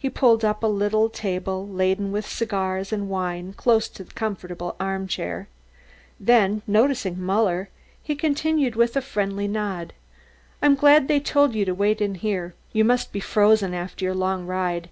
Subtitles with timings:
[0.00, 4.74] He pulled up a little table laden with cigars and wine, close to a comfortable
[4.80, 5.46] armchair.
[6.18, 7.68] Then, noticing Muller,
[8.02, 9.92] he continued with a friendly nod:
[10.60, 12.54] "I'm glad they told you to wait in here.
[12.72, 14.90] You must be frozen after your long ride.